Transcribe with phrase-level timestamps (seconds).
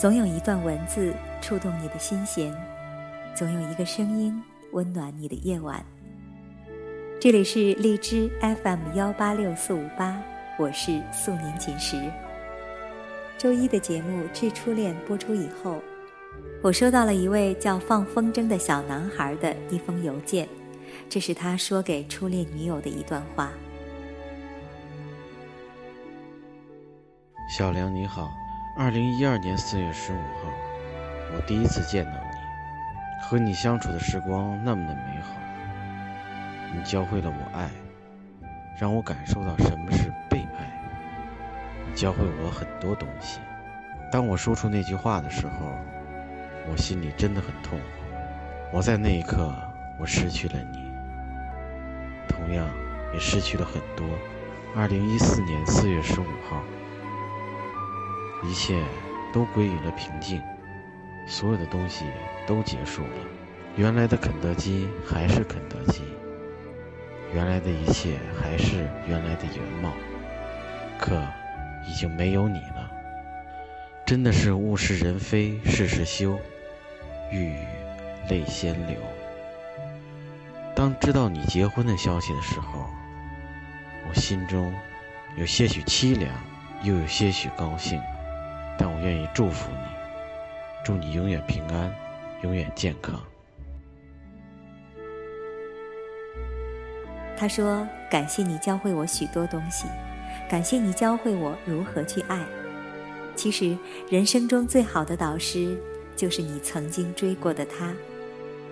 [0.00, 2.50] 总有一段文字触动你的心弦，
[3.34, 4.42] 总有一个声音
[4.72, 5.84] 温暖你的夜晚。
[7.20, 10.18] 这里是荔枝 FM 幺八六四五八，
[10.58, 12.10] 我是素年锦时。
[13.36, 15.76] 周一的节目《致初恋》播出以后，
[16.62, 20.48] 我收到了一位叫放风筝的小男孩的一封邮件，
[21.10, 23.52] 这是他说给初恋女友的一段话。
[27.54, 28.30] 小梁你好。
[28.76, 30.48] 二零一二年四月十五号，
[31.34, 35.34] 我第一次见到你，和你相处的时光那么的美好。
[36.72, 37.68] 你教会了我爱，
[38.80, 41.92] 让我感受到什么是被爱。
[41.96, 43.40] 教会我很多东西。
[44.10, 45.76] 当我说出那句话的时候，
[46.70, 47.84] 我心里真的很痛苦。
[48.72, 49.52] 我在那一刻，
[49.98, 50.78] 我失去了你，
[52.28, 52.68] 同样
[53.12, 54.06] 也失去了很多。
[54.76, 56.62] 二零一四年四月十五号。
[58.42, 58.82] 一切
[59.32, 60.40] 都归于了平静，
[61.26, 62.06] 所有的东西
[62.46, 63.08] 都结束了。
[63.76, 66.02] 原来的肯德基还是肯德基，
[67.32, 69.92] 原来的一切还是原来的原貌，
[70.98, 71.22] 可
[71.88, 72.90] 已经没有你了。
[74.04, 76.36] 真的是物是人非事事休，
[77.30, 77.66] 欲语
[78.28, 78.96] 泪先流。
[80.74, 82.86] 当知道你结婚的消息的时候，
[84.08, 84.74] 我心中
[85.36, 86.34] 有些许凄凉，
[86.82, 88.00] 又有些许高兴。
[88.82, 89.88] 但我愿意祝福你，
[90.82, 91.94] 祝你永远平安，
[92.42, 93.20] 永远健康。
[97.36, 99.86] 他说：“感谢你教会我许多东西，
[100.48, 102.42] 感谢你教会我如何去爱。
[103.36, 103.76] 其实，
[104.08, 105.78] 人生中最好的导师
[106.16, 107.92] 就是你曾经追过的他，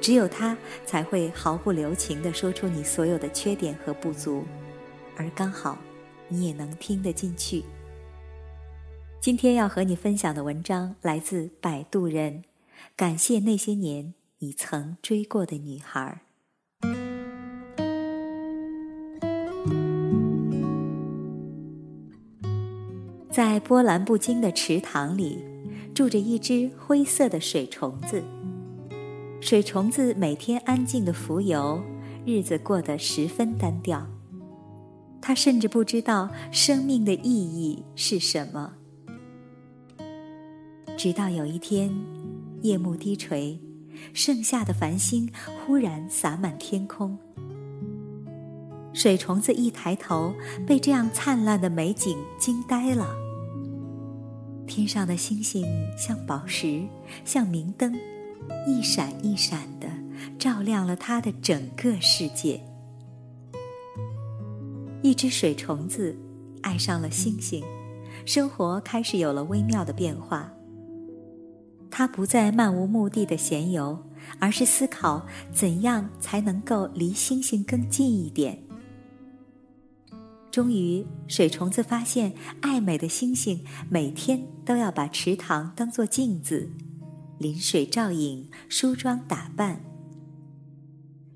[0.00, 0.56] 只有他
[0.86, 4.46] 才会毫不留情地说出你所有的缺点和不足，
[5.18, 5.76] 而刚好，
[6.26, 7.62] 你也能听得进去。”
[9.22, 12.42] 今天要和你分享的文章来自摆渡人，
[12.96, 16.22] 感谢那些年你曾追过的女孩。
[23.30, 25.44] 在波澜不惊的池塘里，
[25.94, 28.24] 住着一只灰色的水虫子。
[29.42, 31.82] 水虫子每天安静的浮游，
[32.24, 34.06] 日子过得十分单调。
[35.20, 38.76] 它甚至不知道生命的意义是什么。
[41.02, 41.90] 直到有一天，
[42.60, 43.58] 夜幕低垂，
[44.12, 45.26] 盛夏的繁星
[45.64, 47.16] 忽然洒满天空。
[48.92, 50.34] 水虫子一抬头，
[50.66, 53.08] 被这样灿烂的美景惊呆了。
[54.66, 55.64] 天上的星星
[55.96, 56.82] 像宝石，
[57.24, 57.98] 像明灯，
[58.66, 59.88] 一闪一闪的，
[60.38, 62.60] 照亮了它的整个世界。
[65.00, 66.14] 一只水虫子
[66.60, 67.64] 爱上了星星，
[68.26, 70.52] 生活开始有了微妙的变化。
[71.90, 73.98] 他不再漫无目的的闲游，
[74.38, 78.58] 而是思考怎样才能够离星星更近一点。
[80.50, 86.68] 终于，水虫子发现，爱美的星星每天都要把池塘当作镜子，
[87.38, 89.80] 临水照影，梳妆打扮。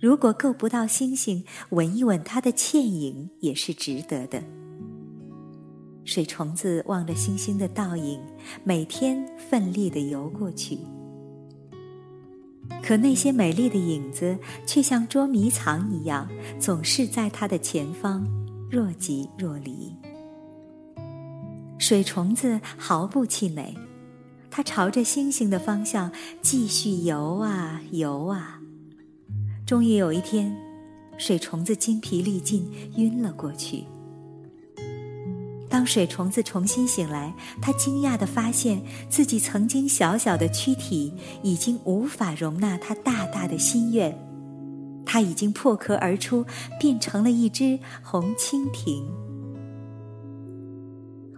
[0.00, 4.42] 如果够不到星星，吻一吻它的倩影也是值得的。
[6.04, 8.20] 水虫子望着星星的倒影，
[8.64, 10.78] 每天奋力地游过去。
[12.82, 14.36] 可那些美丽的影子
[14.66, 18.26] 却像捉迷藏一样，总是在它的前方
[18.70, 19.94] 若即若离。
[21.78, 23.74] 水虫子毫不气馁，
[24.50, 28.60] 它朝着星星的方向继续游啊游啊。
[29.64, 30.56] 终于有一天，
[31.16, 33.84] 水虫子精疲力尽，晕了过去。
[35.72, 38.78] 当水虫子重新醒来，他惊讶地发现
[39.08, 44.14] 自己曾经小小的躯体已经无法容纳他大大的心愿，
[45.06, 46.44] 他已经破壳而出，
[46.78, 49.02] 变成了一只红蜻蜓。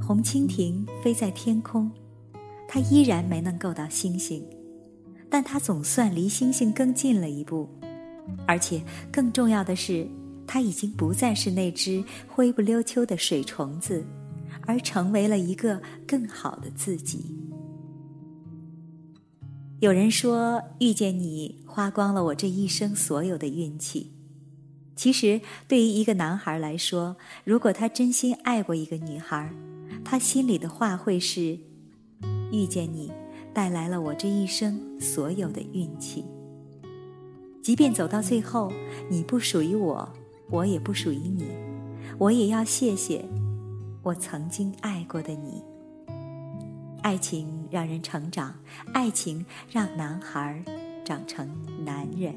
[0.00, 1.90] 红蜻蜓飞在天空，
[2.68, 4.46] 它依然没能够到星星，
[5.28, 7.68] 但它总算离星星更近了一步，
[8.46, 8.80] 而且
[9.10, 10.06] 更重要的是，
[10.46, 14.06] 它已经不再是那只灰不溜秋的水虫子。
[14.66, 17.36] 而成为了一个更好的自己。
[19.80, 24.12] 有人说，遇见你花光了我这一生所有的运气。
[24.94, 29.50] 其实，对于一个男孩来说，如果他真心爱过一个女孩，
[30.04, 31.58] 他心里的话会是：
[32.52, 33.10] 遇见你，
[33.54, 36.26] 带来了我这一生所有的运气。
[37.62, 38.70] 即便走到最后，
[39.08, 40.06] 你不属于我，
[40.50, 41.46] 我也不属于你，
[42.18, 43.24] 我也要谢谢。
[44.02, 45.62] 我曾经爱过的你，
[47.02, 48.54] 爱情让人成长，
[48.94, 50.64] 爱情让男孩
[51.04, 51.46] 长成
[51.84, 52.34] 男人。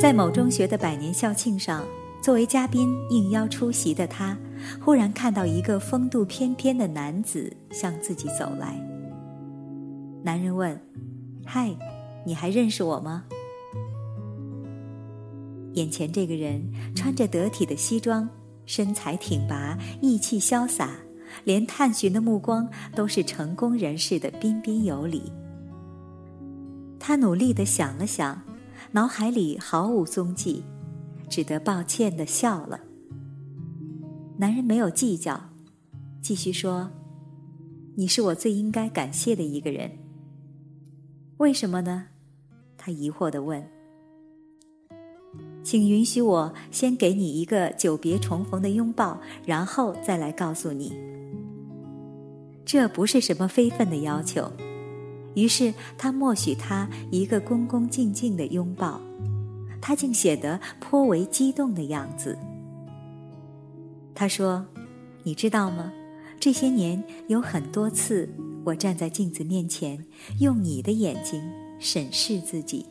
[0.00, 1.84] 在某中学的百年校庆上，
[2.22, 4.38] 作为嘉宾应邀出席的他，
[4.80, 8.80] 忽然看到一个风度翩翩的男子向自己走来。
[10.22, 10.80] 男人问
[11.44, 11.74] ：“嗨，
[12.24, 13.24] 你还认识我吗？”
[15.78, 16.60] 眼前这个人
[16.92, 18.28] 穿着得体的西装，
[18.66, 20.90] 身材挺拔，意气潇洒，
[21.44, 25.32] 连探寻的目光都是成功人士的彬彬有礼。
[26.98, 28.42] 他努力的想了想，
[28.90, 30.64] 脑海里毫无踪迹，
[31.28, 32.80] 只得抱歉的笑了。
[34.36, 35.40] 男人没有计较，
[36.20, 36.90] 继续说
[37.94, 39.90] ：“你是我最应该感谢的一个人。
[41.36, 42.06] 为什么呢？”
[42.76, 43.77] 他疑惑的问。
[45.68, 50.94] 请允许我先给你一个久别重逢的拥抱，然后再来告诉你。
[52.64, 54.50] 这不是什么非分的要求。
[55.34, 58.98] 于是他默许他一个恭恭敬敬的拥抱，
[59.78, 62.38] 他竟显得颇为激动的样子。
[64.14, 64.64] 他说
[65.22, 65.92] ：“你知道吗？
[66.40, 68.26] 这些年有很多次，
[68.64, 70.02] 我站在镜子面前，
[70.40, 71.42] 用你的眼睛
[71.78, 72.86] 审视自己。”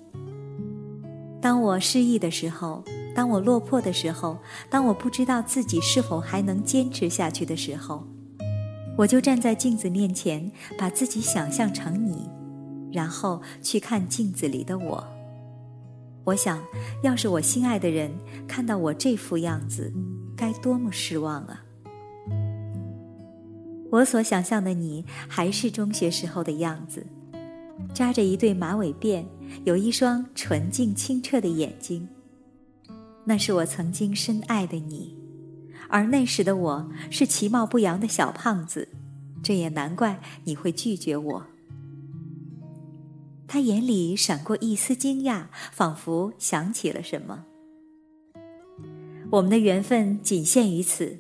[1.48, 2.84] 当我失意的时候，
[3.16, 4.38] 当我落魄的时候，
[4.70, 8.06] 当我不知道自己是否还能坚持下去的时候，
[8.98, 12.30] 我就站在镜子面前，把自己想象成你，
[12.92, 15.02] 然后去看镜子里的我。
[16.26, 16.62] 我想，
[17.02, 18.12] 要是我心爱的人
[18.46, 19.94] 看到我这副样子，
[20.36, 21.64] 该多么失望啊！
[23.90, 27.08] 我所想象的你，还是中学时候的样子。
[27.94, 29.26] 扎着一对马尾辫，
[29.64, 32.08] 有一双纯净清澈的眼睛。
[33.26, 35.18] 那是我曾经深爱的你，
[35.90, 38.88] 而那时的我是其貌不扬的小胖子，
[39.44, 41.46] 这也难怪你会拒绝我。
[43.48, 47.46] 他眼里闪过一丝惊讶，仿佛想起了什么。
[49.30, 51.18] 我们的缘分仅限于此，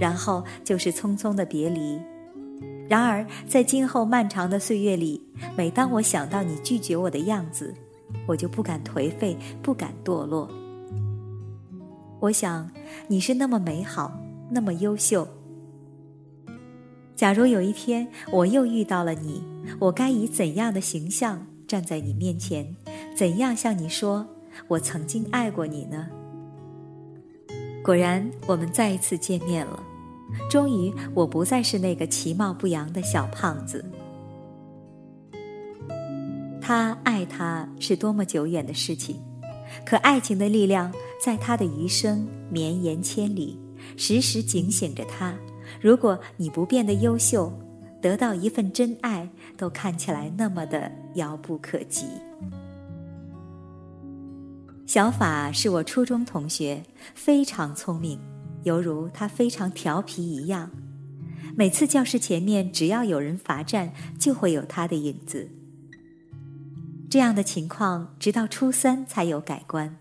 [0.00, 2.00] 然后就是匆匆的别离。
[2.88, 5.20] 然而，在今后漫长的岁月里，
[5.56, 7.74] 每当我想到你拒绝我的样子，
[8.26, 10.48] 我就不敢颓废，不敢堕落。
[12.20, 12.70] 我想，
[13.08, 14.12] 你是那么美好，
[14.50, 15.26] 那么优秀。
[17.16, 19.42] 假如有一天我又遇到了你，
[19.78, 22.76] 我该以怎样的形象站在你面前，
[23.16, 24.26] 怎样向你说
[24.68, 26.08] 我曾经爱过你呢？
[27.82, 29.82] 果然，我们再一次见面了。
[30.50, 33.84] 终于，我不再是那个其貌不扬的小胖子。
[36.60, 39.20] 他爱她是多么久远的事情，
[39.84, 40.92] 可爱情的力量
[41.22, 43.58] 在他的余生绵延千里，
[43.96, 45.34] 时时警醒着他。
[45.80, 47.52] 如果你不变得优秀，
[48.00, 52.06] 得到一份真爱都看起来那么的遥不可及。
[54.86, 56.82] 小法是我初中同学，
[57.14, 58.18] 非常聪明。
[58.64, 60.70] 犹如他非常调皮一样，
[61.54, 65.48] 每次教室前面只要有人罚站，就会有他的影子。
[67.08, 69.96] 这样的情况直到初三才有改观，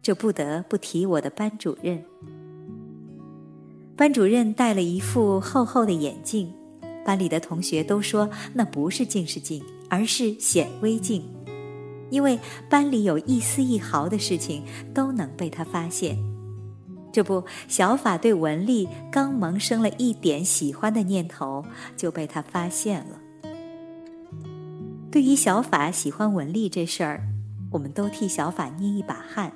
[0.00, 2.02] 这不得不提我的班主任。
[3.96, 6.50] 班主任戴了一副厚厚的眼镜，
[7.04, 11.22] 班里的同学都说那不是近视镜，而是显微镜，
[12.08, 12.38] 因为
[12.70, 14.62] 班里有一丝一毫的事情
[14.94, 16.16] 都能被他发现。
[17.12, 21.64] 这不，小法对文丽刚萌生了一点喜欢的念头，
[21.96, 23.18] 就被他发现了。
[25.10, 27.20] 对于小法喜欢文丽这事儿，
[27.72, 29.52] 我们都替小法捏一把汗。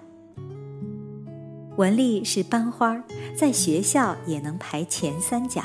[1.76, 3.02] 文丽是班花，
[3.36, 5.64] 在学校也能排前三甲，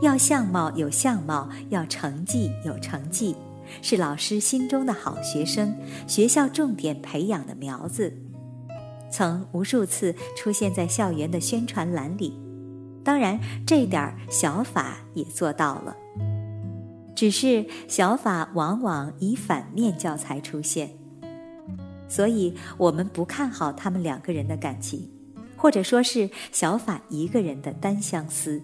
[0.00, 3.36] 要相貌有相貌，要成绩有成绩，
[3.82, 5.74] 是老师心中的好学生，
[6.06, 8.14] 学校重点培养的苗子。
[9.10, 12.32] 曾无数次出现在校园的宣传栏里，
[13.02, 15.96] 当然这点小法也做到了。
[17.16, 20.90] 只是小法往往以反面教材出现，
[22.08, 25.10] 所以我们不看好他们两个人的感情，
[25.56, 28.62] 或者说是小法一个人的单相思。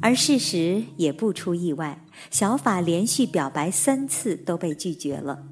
[0.00, 5.44] 而事实也不出意外，小法连续表白三次都被拒绝了。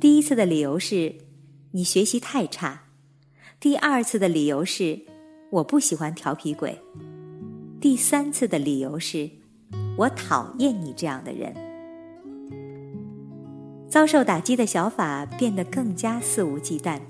[0.00, 1.14] 第一次的理由是。
[1.74, 2.82] 你学习太差。
[3.58, 5.00] 第二次的理由是，
[5.48, 6.78] 我不喜欢调皮鬼。
[7.80, 9.30] 第三次的理由是，
[9.96, 11.54] 我讨厌你这样的人。
[13.88, 17.00] 遭受打击的小法变得更加肆无忌惮，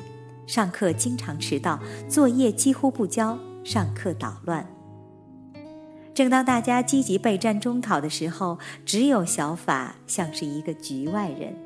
[0.47, 4.65] 上课经常迟到，作业几乎不交，上课捣乱。
[6.15, 11.57] 正当大家积极备战中考的时候，只有小法像是一个局外人。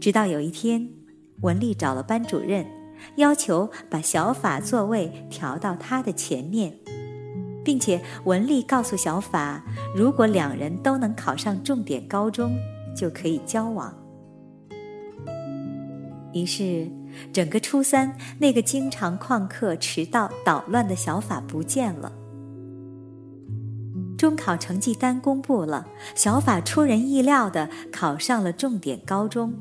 [0.00, 0.88] 直到有一天，
[1.42, 2.66] 文丽找了班主任，
[3.16, 6.74] 要求把小法座位调到他的前面，
[7.64, 9.64] 并且文丽告诉小法，
[9.96, 12.56] 如果两人都能考上重点高中，
[12.94, 13.94] 就可以交往。
[16.32, 16.90] 于是，
[17.32, 22.12] 整个初三，那个经常旷课、迟到、捣乱的小法不见了。
[24.16, 29.54] 中考成绩单公布了，小法出人意料的考上了重点高中，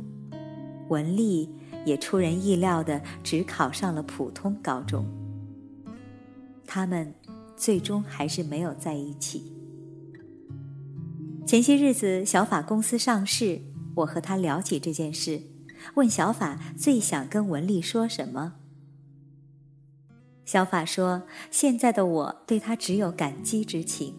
[0.90, 1.50] 文丽
[1.86, 5.06] 也出人意料的只考上了普通高中。
[6.66, 7.14] 他们
[7.58, 9.52] 最终还是没有在一起。
[11.46, 13.62] 前些日子，小法公司上市，
[13.96, 15.42] 我和他聊起这件事，
[15.96, 18.54] 问小法最想跟文丽说什么。
[20.46, 24.14] 小法说：“现在的我对他只有感激之情。”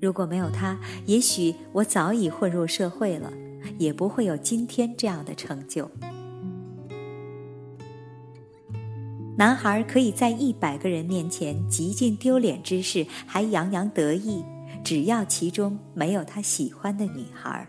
[0.00, 3.32] 如果没有他，也许我早已混入社会了，
[3.78, 5.88] 也不会有今天这样的成就。
[9.42, 14.44] 男孩可以在一百个人面前极尽丢脸之事，还洋洋得意，
[14.84, 17.66] 只要其中没有他喜欢的女孩。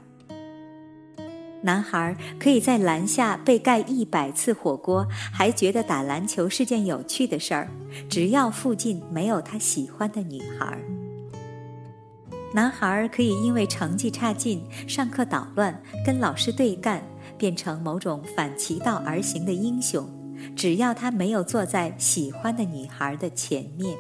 [1.64, 7.68] 男孩可以在篮下被盖一百次火锅，还觉得打篮球是件有趣的事儿，
[8.08, 10.78] 只要附近没有他喜欢的女孩。
[12.54, 17.04] 男孩可以因为成绩差劲、上课捣乱、跟老师对干，
[17.36, 20.08] 变成某种反其道而行的英雄，
[20.56, 23.98] 只要他没有坐在喜欢的女孩的前面。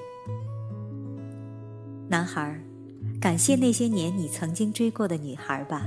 [2.09, 2.59] 男孩，
[3.19, 5.85] 感谢那些年你曾经追过的女孩吧，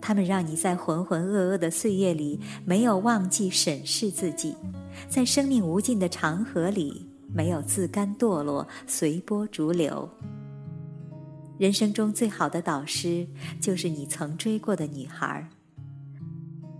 [0.00, 4.56] 他们让你在浑浑噩噩的岁月里没有忘记审视自己，
[5.08, 10.08] 在生命无尽的长河里没有自甘堕落、随波逐流。
[11.58, 13.26] 人生中最好的导师，
[13.60, 15.48] 就是你曾追过的女孩，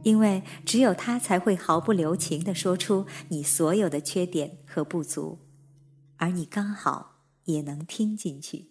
[0.04, 5.40] 因为只有他才会毫不留情地说出你所有的缺点和不足，
[6.16, 8.70] 而你刚好也能听进去。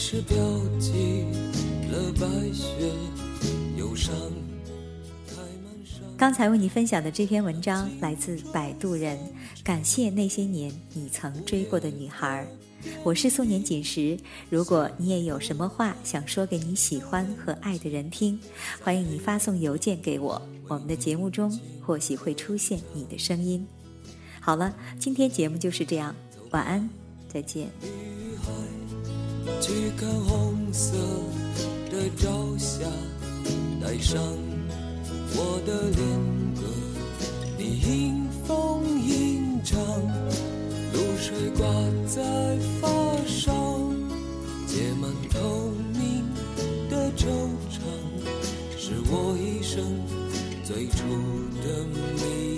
[0.00, 0.36] 是飘
[0.78, 1.47] 起了
[2.12, 2.66] 白雪，
[3.76, 4.14] 忧伤
[6.16, 9.18] 刚才为你分享的这篇文章来自摆渡人，
[9.62, 12.46] 感谢那些年你曾追过的女孩。
[13.04, 18.38] 我是素年锦时，如果你也有什么话想说给你喜欢和爱的人听，
[18.82, 23.64] 欢迎你发送邮件给我，我们的节目中或许会出现你的声音。
[24.40, 26.14] 好了，今天节目就是这样，
[26.50, 26.88] 晚安，
[27.28, 27.68] 再见。
[29.60, 30.94] 去看红色
[31.90, 32.84] 的朝霞，
[33.80, 34.22] 带上
[35.34, 36.00] 我的恋
[36.54, 36.62] 歌，
[37.56, 39.78] 你迎风吟唱，
[40.92, 41.66] 露水挂
[42.06, 42.22] 在
[42.80, 42.88] 发
[43.26, 43.52] 梢，
[44.66, 46.24] 结满透明
[46.90, 47.26] 的惆
[47.70, 47.80] 怅，
[48.76, 49.82] 是我一生
[50.64, 51.04] 最初
[51.62, 51.84] 的
[52.16, 52.57] 迷